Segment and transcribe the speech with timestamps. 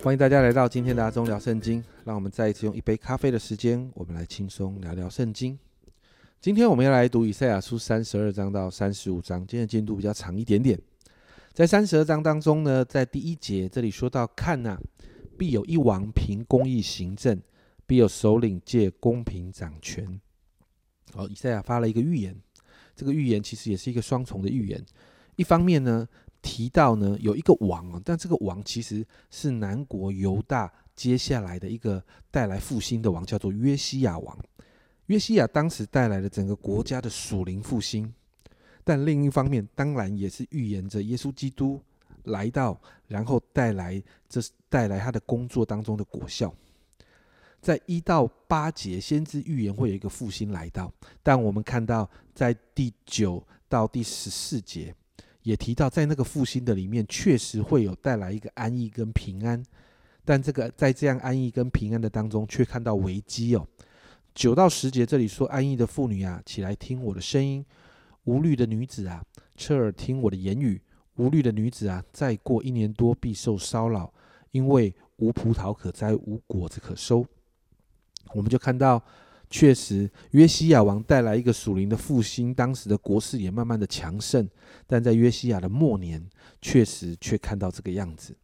[0.00, 1.82] 欢迎大家来到今天的阿中聊圣经。
[2.04, 5.58] 让我们再一次用一杯咖啡的时间，我们来轻松聊聊圣经。
[6.40, 10.80] 今天我们要来读以赛亚书三十二章到三十五章，今天的进度比较长一点点。
[11.52, 14.78] 在三十二章当中呢，在第一节这里说到：“看呐，
[15.36, 17.36] 必有一王凭公义行政，
[17.84, 20.20] 必有首领借公平掌权。”
[21.12, 22.40] 好，以赛亚发了一个预言，
[22.94, 24.80] 这个预言其实也是一个双重的预言。
[25.34, 26.06] 一方面呢，
[26.40, 34.38] 提到呢有一个王啊，但这个王其实是南国犹大接下来的一个带来复兴的王，叫做约西亚王。
[35.06, 38.12] 约西亚当时带来了整个国家的属灵复兴，
[38.84, 41.80] 但另一方面，当然也是预言着耶稣基督
[42.24, 46.54] 来到，然后带来这带来他的工作当中的果效。
[47.60, 50.92] 在一到八节，先知预言会有一个复兴来到，
[51.22, 54.94] 但我们看到在第九到第十四节。
[55.48, 59.64] 也提到，在那个复兴的里面，确实会有带来一个安逸跟平安，
[60.22, 63.66] 但这个在这样安逸跟平安的当中，却看到危机哦。
[64.34, 67.64] 九到十节这里说：“安逸的妇女啊，起来听我的声音；
[68.24, 69.24] 无虑的女子啊，
[69.56, 70.78] 侧耳听我的言语。
[71.16, 74.12] 无虑的女子啊，再过一年多必受骚扰，
[74.50, 77.24] 因为无葡萄可摘，无果子可收。”
[78.36, 79.02] 我们就看到。
[79.50, 84.48] 确实，约西亚王带来一个属灵的复兴，当时的国势也慢慢的强盛。
[84.86, 86.24] 但在约西亚的末年，
[86.60, 88.36] 确实却看到这个样子。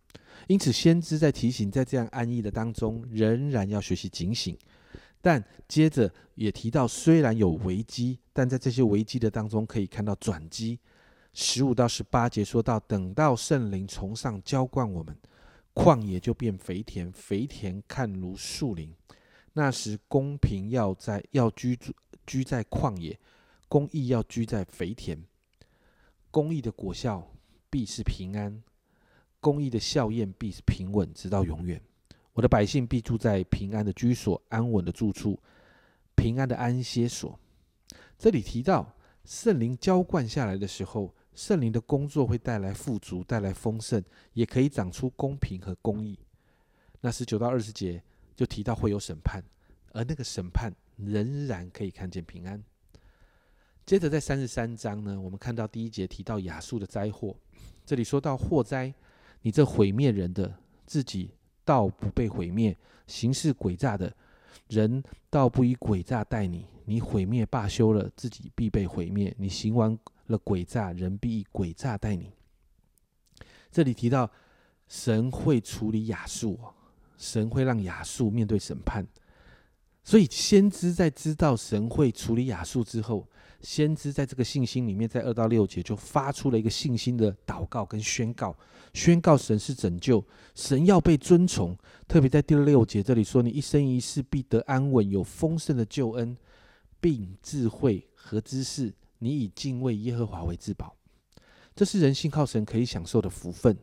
[0.47, 4.57] 因此，先知在提醒，在这样安逸的当中，仍然要学习警醒。
[5.21, 10.79] 但接着也提到，虽然有危机，但在这些危机的当中，可以看到转机。
[11.33, 15.17] 十五到十八节说到，等到圣灵从上浇灌我们，
[15.75, 18.93] 旷野就变肥田，肥田看如树林。
[19.57, 21.95] 那时公平要在要居住
[22.27, 23.17] 居在旷野，
[23.69, 25.17] 公义要居在肥田。
[26.33, 27.31] 公义的果效
[27.71, 28.61] 必是平安，
[29.39, 31.81] 公义的效验必是平稳，直到永远。
[32.33, 35.39] 我的百姓必住在平安的居所，安稳的住处，
[36.17, 37.39] 平安的安歇所。
[38.19, 38.93] 这里提到
[39.25, 44.03] 圣灵浇灌下来的时候，圣灵的工作会带来富足，带来丰盛，
[44.33, 46.19] 也可以长出公平和公义。
[47.01, 48.03] 那十九到二十节。
[48.37, 49.43] 就提到会有审判，
[49.93, 52.63] 而那个审判仍然可以看见平安。
[53.87, 57.37] 接着在三十三章呢，我们看到第一节提到亚述的灾祸，
[57.85, 58.93] 这里说到祸灾，
[59.43, 60.53] 你这毁灭人的
[60.87, 61.31] 自己
[61.65, 64.15] 倒不被毁灭，行事诡诈的
[64.69, 69.35] 人倒不以诡诈待你，你毁灭罢休了，自己必被毁灭。
[69.39, 69.97] 你行完
[70.27, 72.33] 了诡诈，人必以诡诈待你。
[73.71, 74.31] 这里提到
[74.89, 76.59] 神会处理亚述。
[77.17, 79.07] 神会让亚述面对审判，
[80.03, 83.27] 所以先知在知道神会处理亚述之后，
[83.61, 88.55] 先知在这个信心里面，在二到六节就发出了一个信心的祷告跟宣告，
[88.93, 90.23] 宣告神是拯救，
[90.55, 91.77] 神要被尊崇。
[92.07, 96.37] 特别在第六节这里说：“你一生一世必得安稳，有丰盛的救恩，
[97.01, 100.95] 并智慧和知识，你以敬畏耶和华为至宝。”
[101.75, 103.77] 这是人信靠神可以享受的福分。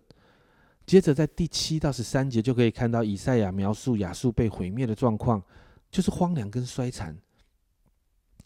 [0.92, 5.42] 接着在第七到十三节就可以看到以赛亚描述亚述被毁灭的状况，
[5.90, 7.18] 就是荒凉跟衰残。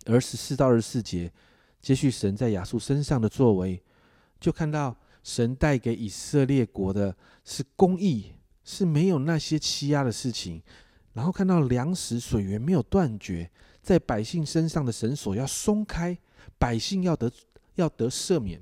[0.06, 1.34] 而十四到二十四节
[1.82, 3.82] 接续神在亚述身上的作为，
[4.40, 8.34] 就看到神带给以色列国的是公义，
[8.64, 10.62] 是没有那些欺压的事情。
[11.14, 13.50] 然后看到粮食水源没有断绝，
[13.82, 16.16] 在百姓身上的绳索要松开，
[16.60, 17.32] 百姓要得
[17.74, 18.62] 要得赦免。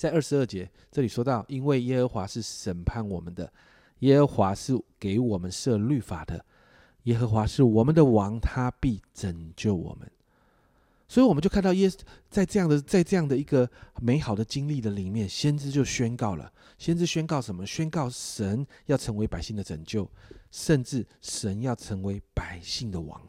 [0.00, 3.52] 在二十二节这里说到，因为耶和华是审判我们的，
[3.98, 6.42] 耶和华是给我们设律法的，
[7.02, 10.10] 耶和华是我们的王，他必拯救我们。
[11.06, 11.92] 所以我们就看到耶
[12.30, 13.68] 在这样的在这样的一个
[14.00, 17.66] 美好的经历的里面，先知就宣告了，先知宣告什么？
[17.66, 20.10] 宣告神要成为百姓的拯救，
[20.50, 23.20] 甚至神要成为百姓的王。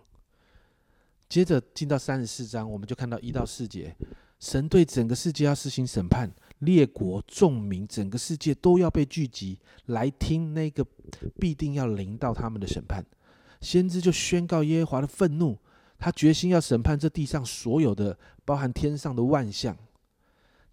[1.27, 3.93] 接着进到三十四章，我们就看到一到四节，
[4.41, 6.29] 神对整个世界要施行审判。
[6.59, 10.85] 列国众民，整个世界都要被聚集来听那个
[11.39, 13.03] 必定要临到他们的审判。
[13.61, 15.57] 先知就宣告耶和华的愤怒，
[15.97, 18.15] 他决心要审判这地上所有的，
[18.45, 19.75] 包含天上的万象。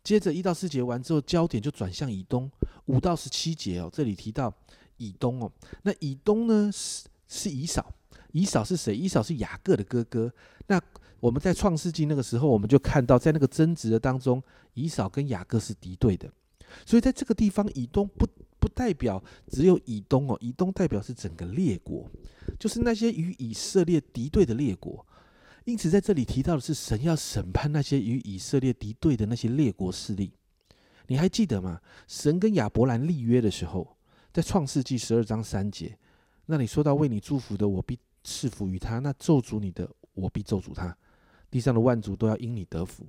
[0.04, 2.50] 接着一到四节完之后，焦点就转向以东。
[2.86, 4.52] 五到十七节哦，这里提到
[4.98, 5.50] 以东哦，
[5.82, 7.94] 那以东呢是是以扫，
[8.32, 8.94] 以扫是谁？
[8.94, 10.30] 以扫是雅各的哥哥。
[10.66, 10.78] 那
[11.20, 14.42] 我们在创世纪那个时候，我们就看到，在那个争执的当中，
[14.74, 16.30] 以扫跟雅各是敌对的。
[16.84, 18.26] 所以在这个地方，以东不
[18.60, 22.08] 不代表只有以东哦，以东代表是整个列国，
[22.58, 25.04] 就是那些与以色列敌对的列国。
[25.64, 30.32] 因此，在这里提到的是神要审判那些与以色列敌对的那些列国势力。
[31.08, 31.80] 你还记得吗？
[32.06, 33.96] 神跟亚伯兰立约的时候，
[34.32, 35.98] 在创世纪十二章三节，
[36.46, 40.96] 那里说到为你祝福的，我必赐福于他；那咒诅你的，我必咒诅他。
[41.50, 43.06] 地上的万族都要因你得福。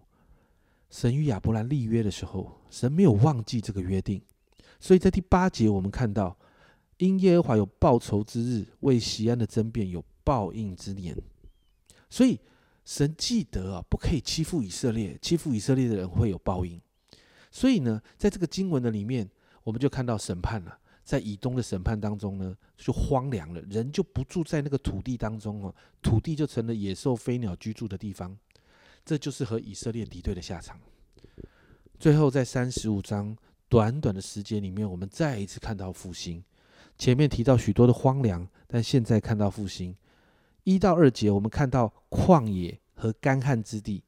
[0.90, 4.22] 神与亚伯兰立约的时候，神没有忘记这个约定，
[4.80, 6.36] 所以在第八节我们看到，
[6.98, 11.16] 因耶和华有报仇之日，为西安的争辩有报应之年。
[12.10, 12.40] 所以
[12.86, 16.82] 神记得啊，不可以欺负以色列，欺负以色列的人会有报应。
[17.52, 19.30] 所以呢，在这个经文的里面，
[19.64, 25.74] 我们就看到审判了，在以东的审判当中呢，就荒凉了，人就不住在那个土地当中哦，
[26.04, 28.38] 土地就成了野兽、飞鸟居住的地方。
[29.04, 30.80] 这就是和以色列敌对的下场。
[31.98, 33.36] 最后，在三十五章
[33.68, 36.44] 短短的时间里面，我们再一次看到复兴。
[36.96, 39.96] 前面提到许多的荒凉，但现在看到复兴。
[40.64, 44.04] 一到二节，我们看到旷野和干旱之地。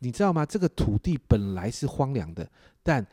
[0.00, 0.44] 你知道吗？
[0.44, 2.46] 这个土地本来是荒凉的，
[2.82, 3.06] 但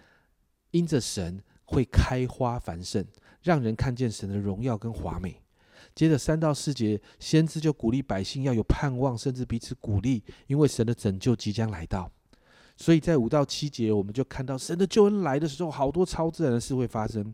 [0.71, 1.41] 因着神
[1.73, 3.03] 会开花繁盛，
[3.41, 5.41] 让人看见神的荣耀跟华美。
[5.95, 12.11] 接着三到四节，先知就鼓励百姓要有盼望，甚至彼此鼓励，因为神的拯救即将来到。
[12.77, 17.33] 所以在五到七节，我们就看到神的救恩来的时候，好多超自然的事会发生。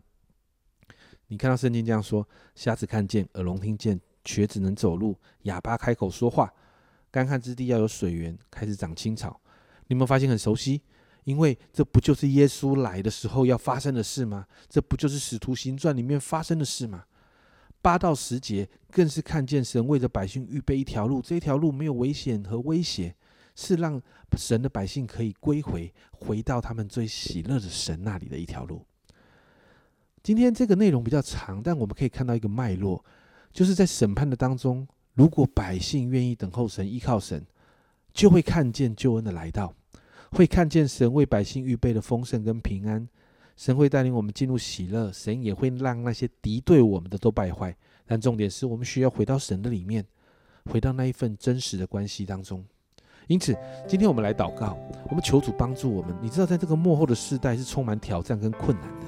[1.28, 6.52] 你看到圣经这样说：瞎子看见，耳聋听见，瘸子能走路，哑巴开口说话，
[7.10, 9.40] 干旱之地要有水源，开始长青草。
[9.86, 10.82] 你有没有发现很熟悉？
[11.24, 14.46] 因为这不就是耶稣来的时候要发生的事吗？
[14.68, 17.04] 这不就是使徒行传里面发生的事吗？
[17.82, 23.14] 八到十节更是看见神为着百姓预备一条路，这条路没有危险和威胁，
[23.54, 24.00] 是让
[24.36, 28.84] 神的百姓可以归回，回到他们最喜乐的神那里的一条路。
[30.22, 33.02] 今天这个内容比较长，但我们可以看到一个脉络，
[33.50, 37.46] 就是在审判的当中，如果百姓愿意等候神、依靠神，
[38.12, 39.74] 就会看见救恩的来到，
[40.30, 43.08] 会看见神为百姓预备的丰盛跟平安。
[43.56, 47.76] 神会带领我们进入喜乐，神也会让那些敌对我们的都败坏。
[48.06, 50.04] 但重点是我们需要回到神的里面，
[50.64, 52.64] 回到那一份真实的关系当中。
[53.26, 53.54] 因此，
[53.86, 54.76] 今天我们来祷告，
[55.08, 56.16] 我们求主帮助我们。
[56.22, 59.06] 你知道，在这个幕后的世代是充满挑战跟困难的，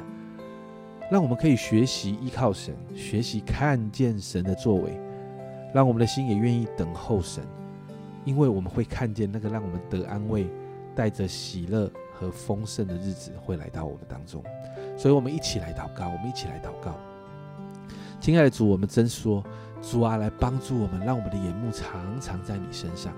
[1.11, 5.01] 让我们可以学习依靠神，学习看见神的作为，
[5.75, 7.43] 让我们的心也愿意等候神，
[8.25, 10.47] 因为我们会看见那个让我们得安慰、
[10.94, 11.91] 带着喜乐。
[12.15, 14.44] 和丰盛的日子会来到我们当中，
[14.97, 16.94] 所以我们一起来祷告，我们一起来祷告。
[18.21, 19.43] 亲爱的主，我们真说，
[19.83, 23.12] 主啊，来帮助我们，让我们的眼目常常在你身上。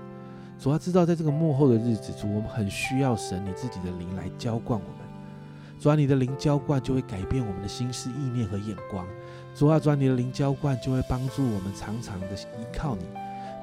[0.57, 5.07] 主啊，知道在这个幕后的日子，主我们很需要神你自己的灵来浇灌我们。
[5.79, 9.05] 主啊，你的灵浇灌就会改变我们的心思意念和眼光。
[9.53, 13.05] 主啊，主，你的灵浇灌就会帮助我们常常的依靠你。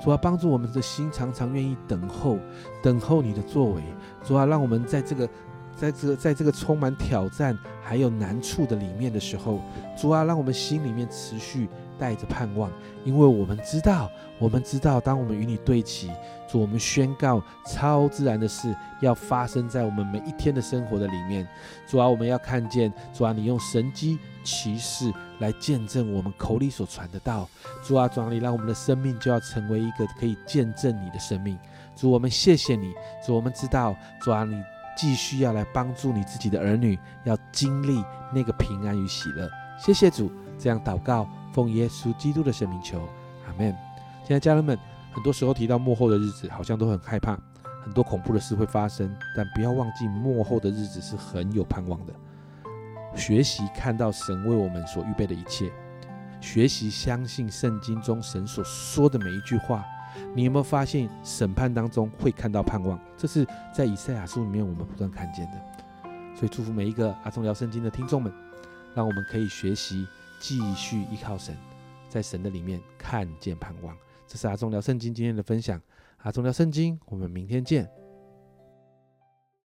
[0.02, 2.36] 主啊，帮助我们的心常常愿意等候，
[2.82, 3.82] 等候你的作为。
[4.24, 5.28] 主啊，让我们在这个，
[5.76, 9.60] 在这个，在这个充满挑战还有难处的里面的时候，
[9.96, 11.68] 主啊，让我们心里面持续
[12.00, 12.68] 带着盼望，
[13.04, 14.10] 因为我们知道，
[14.40, 16.10] 我们知道，当我们与你对齐，
[16.50, 21.46] 主，我们宣告超自然的事要发生在我们每一天的生活的里面。
[21.86, 24.18] 主啊，我们要看见，主啊，你用神机。
[24.42, 27.48] 骑士来见证我们口里所传的道，
[27.82, 31.58] 主啊，主啊，你让我们的生命就要成为一个可以见证你的生命。
[31.94, 32.92] 主，我们谢谢你。
[33.24, 34.62] 主，我们知道，主啊，你
[34.96, 39.50] 继续要来帮助你自己的儿女，要经历那个平安与喜乐。
[39.78, 42.98] 谢谢主，这样祷告，奉耶稣基督的生命求，
[43.46, 43.74] 阿门。
[44.24, 44.78] 现在家人们，
[45.12, 47.38] 很多时候提到幕后的日子，好像都很害怕，
[47.82, 52.12] 很多恐怖的事会发生，但不要忘记，幕后的日子是很有盼望的。
[53.14, 55.70] 学习看到神为我们所预备的一切，
[56.40, 59.84] 学习相信圣经中神所说的每一句话。
[60.34, 62.98] 你有没有发现审判当中会看到盼望？
[63.16, 65.52] 这是在以赛亚书里面我们不断看见的。
[66.34, 68.32] 所以祝福每一个阿忠聊圣经的听众们，
[68.94, 70.06] 让我们可以学习
[70.40, 71.56] 继续依靠神，
[72.08, 73.96] 在神的里面看见盼望。
[74.26, 75.80] 这是阿忠聊圣经今天的分享。
[76.18, 78.01] 阿忠聊圣经，我们明天见。